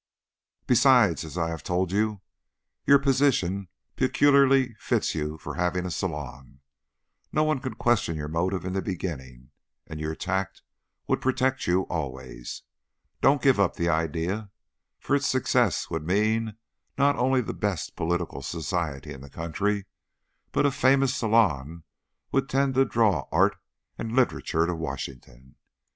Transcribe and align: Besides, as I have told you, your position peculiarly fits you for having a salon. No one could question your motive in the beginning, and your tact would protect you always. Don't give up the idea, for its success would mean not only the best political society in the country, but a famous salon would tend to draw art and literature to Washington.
Besides, 0.65 1.23
as 1.23 1.37
I 1.37 1.49
have 1.49 1.61
told 1.61 1.91
you, 1.91 2.21
your 2.87 2.97
position 2.97 3.67
peculiarly 3.95 4.73
fits 4.79 5.13
you 5.13 5.37
for 5.37 5.53
having 5.53 5.85
a 5.85 5.91
salon. 5.91 6.61
No 7.31 7.43
one 7.43 7.59
could 7.59 7.77
question 7.77 8.15
your 8.15 8.27
motive 8.27 8.65
in 8.65 8.73
the 8.73 8.81
beginning, 8.81 9.51
and 9.85 9.99
your 9.99 10.15
tact 10.15 10.63
would 11.05 11.21
protect 11.21 11.67
you 11.67 11.81
always. 11.83 12.63
Don't 13.21 13.43
give 13.43 13.59
up 13.59 13.75
the 13.75 13.89
idea, 13.89 14.49
for 14.99 15.15
its 15.15 15.27
success 15.27 15.91
would 15.91 16.01
mean 16.07 16.57
not 16.97 17.15
only 17.15 17.39
the 17.41 17.53
best 17.53 17.95
political 17.95 18.41
society 18.41 19.13
in 19.13 19.21
the 19.21 19.29
country, 19.29 19.85
but 20.51 20.65
a 20.65 20.71
famous 20.71 21.13
salon 21.15 21.83
would 22.31 22.49
tend 22.49 22.73
to 22.73 22.85
draw 22.85 23.27
art 23.31 23.55
and 23.99 24.15
literature 24.15 24.65
to 24.65 24.73
Washington. 24.73 25.57